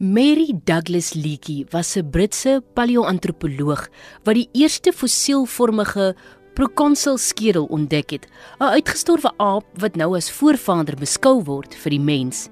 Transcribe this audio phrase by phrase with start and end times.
[0.00, 3.88] Mary Douglas Leakey was 'n Britse paleoantropoloog
[4.22, 6.14] wat die eerste fossielvormige
[6.54, 8.28] proconsul skedel ontdek het,
[8.60, 12.48] 'n uitgestorwe aap wat nou as voorvader beskou word vir die mens.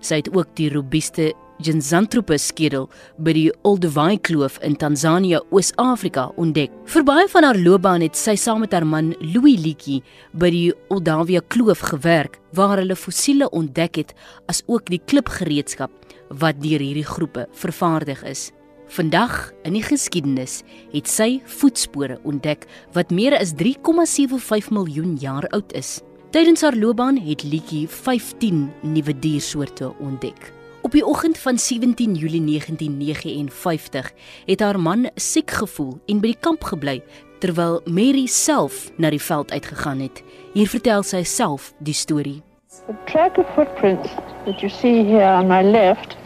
[0.00, 2.88] Sy het ook die robuuste Ginzanthropus skedel
[3.18, 6.70] by die Olduvai Kloof in Tansanië, Oos-Afrika ontdek.
[6.84, 10.02] Vir baie van haar loopbaan het sy saam met haar man Louis Leakey
[10.32, 14.14] by die Olduvai Kloof gewerk waar hulle fossiele ontdek het
[14.46, 18.50] as ook die klipgereedskap wat deur hierdie groepe vervaardig is.
[18.94, 25.72] Vandag in die geskiedenis het sy voetspore ontdek wat meer as 3,75 miljoen jaar oud
[25.72, 26.00] is.
[26.34, 30.52] Tydens haar loopbaan het Lietjie 15 nuwe diersoorte ontdek.
[30.84, 34.12] Op die oggend van 17 Julie 1959
[34.46, 36.98] het haar man siek gevoel en by die kamp gebly
[37.40, 40.22] terwyl Mary self na die veld uitgegaan het.
[40.52, 42.42] Hier vertel sy self die storie.
[42.86, 44.10] The track of footprints
[44.44, 46.16] that you see here on my left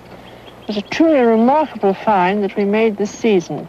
[0.68, 3.68] is a truly remarkable find that we made this season.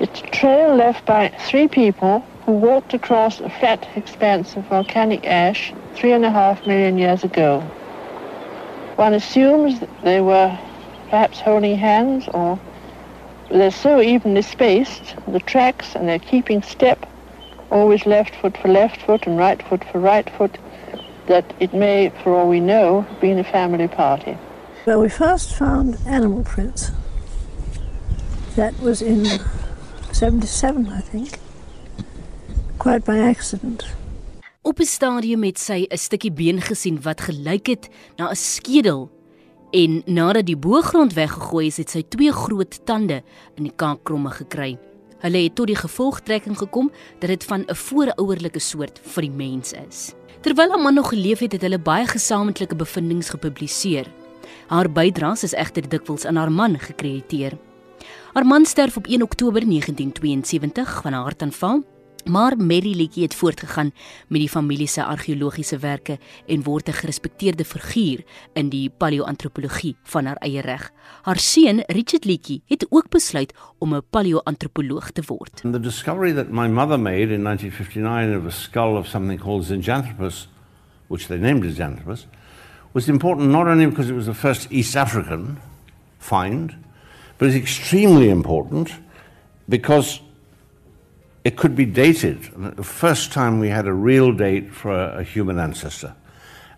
[0.00, 5.26] It's a trail left by three people who walked across a flat expanse of volcanic
[5.26, 7.60] ash three and a half million years ago.
[8.96, 10.58] One assumes that they were
[11.10, 12.58] perhaps holding hands or
[13.50, 17.06] they're so evenly spaced, the tracks, and they're keeping step,
[17.70, 20.58] always left foot for left foot and right foot for right foot,
[21.26, 24.36] that it may, for all we know, have been a family party.
[24.86, 26.90] Well, we first found animal prints.
[28.56, 29.24] That was in
[30.12, 31.38] 77, I think.
[32.78, 33.84] Quite by accident.
[34.62, 39.10] Op 'n stadium het sy 'n stukkie been gesien wat gelyk het na 'n skedel
[39.70, 43.22] en nadat die boogrond weggegooi is, het sy twee groot tande
[43.54, 44.78] in die kaakkromme gekry.
[45.18, 49.72] Hulle het tot die gevolgtrekking gekom dat dit van 'n voorouderlike soort vir die mens
[49.72, 50.14] is.
[50.44, 54.10] Terwyl haar man nog geleef het, het hulle baie gesamentlike bevindinge gepubliseer.
[54.68, 57.56] Haar bydraes is egter dikwels aan haar man gekrediteer.
[58.32, 61.82] Haar man sterf op 1 Oktober 1972 van 'n hartaanval,
[62.24, 63.92] maar Mary Leakey het voortgegaan
[64.28, 70.24] met die familie se argeologiese werke en word 'n gerespekteerde figuur in die paleoantropologie van
[70.24, 70.92] haar eie reg.
[71.22, 75.60] Haar seun, Richard Leakey, het ook besluit om 'n paleoantropoloog te word.
[75.64, 79.64] And the discovery that my mother made in 1959 of a skull of something called
[79.64, 80.48] Zinjanthropus,
[81.06, 82.26] which they named Zinjanthropus,
[82.92, 85.58] was important not only because it was the first East African
[86.18, 86.74] find,
[87.36, 88.90] but it's extremely important
[89.68, 90.22] because
[91.44, 92.42] it could be dated.
[92.76, 96.14] The first time we had a real date for a, a human ancestor.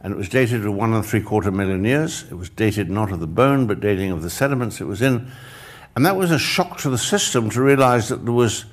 [0.00, 2.24] And it was dated to one and three quarter million years.
[2.30, 5.30] It was dated not of the bone, but dating of the sediments it was in.
[5.94, 8.66] And that was a shock to the system to realize that there was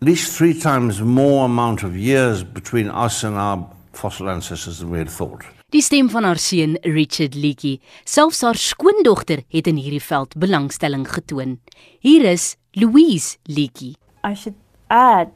[0.00, 4.90] at least three times more amount of years between us and our fossil ancestors than
[4.90, 5.44] we had thought.
[5.70, 11.04] Die stem van haar seun, Richard Leakey, selfs haar skoondogter het in hierdie veld belangstelling
[11.04, 11.58] getoon.
[12.00, 13.92] Hier is Louise Leakey.
[14.24, 14.56] I should
[14.90, 15.32] add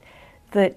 [0.53, 0.77] that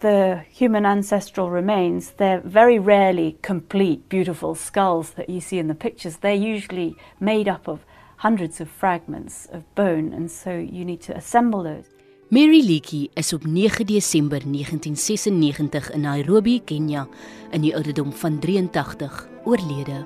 [0.00, 5.74] the human ancestral remains, they're very rarely complete, beautiful skulls that you see in the
[5.74, 6.18] pictures.
[6.18, 7.84] They're usually made up of
[8.16, 11.86] hundreds of fragments of bone, and so you need to assemble those.
[12.30, 17.06] Mary Leakey is op 9 Desember 1996 in Nairobi, Kenja,
[17.50, 20.04] in die ouderdom van 83 oorlede.